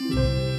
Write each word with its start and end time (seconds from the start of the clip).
Música 0.00 0.58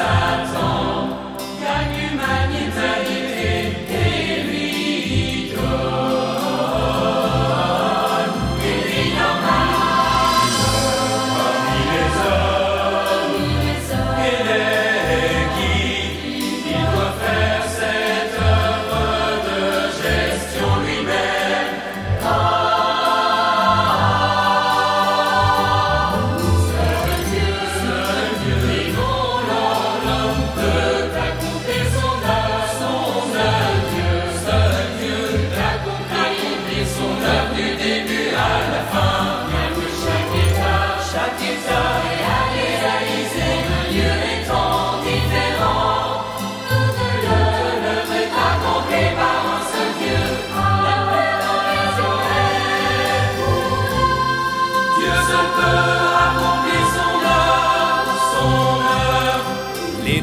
sat 0.00 0.56
on 0.56 0.69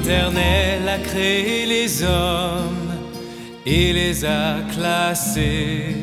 L'Éternel 0.07 0.87
a 0.87 0.99
créé 0.99 1.65
les 1.65 2.01
hommes 2.01 2.93
et 3.65 3.91
les 3.91 4.23
a 4.23 4.59
classés. 4.73 5.97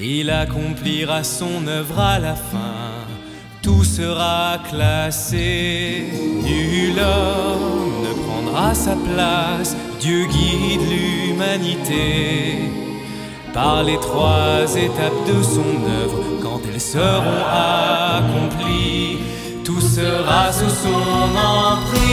Il 0.00 0.30
accomplira 0.30 1.24
son 1.24 1.66
œuvre 1.66 1.98
à 1.98 2.20
la 2.20 2.36
fin, 2.36 3.08
tout 3.60 3.82
sera 3.82 4.58
classé. 4.70 6.04
Nul 6.44 6.96
homme 7.00 8.04
ne 8.04 8.12
prendra 8.22 8.72
sa 8.72 8.94
place, 8.94 9.76
Dieu 9.98 10.26
guide 10.26 10.88
l'humanité 10.88 12.70
par 13.52 13.82
les 13.82 13.96
trois 13.96 14.76
étapes 14.76 15.26
de 15.26 15.42
son 15.42 15.74
œuvre 16.02 16.22
quand 16.40 16.60
elles 16.72 16.80
seront 16.80 17.44
accomplies 17.50 19.18
tout 19.64 19.80
sera 19.80 20.52
sous 20.52 20.68
son 20.68 21.34
emprise. 21.34 22.04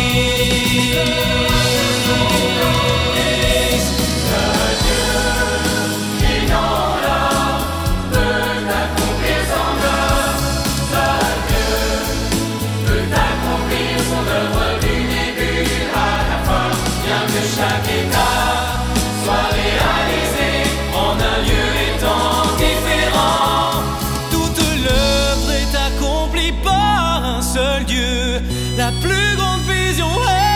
seul 27.54 27.84
Dieu, 27.84 28.40
la 28.78 28.92
plus 29.02 29.36
grande 29.36 29.62
vision 29.68 30.06
est. 30.06 30.51